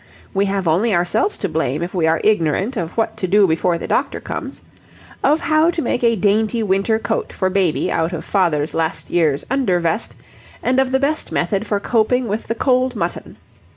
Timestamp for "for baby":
7.31-7.91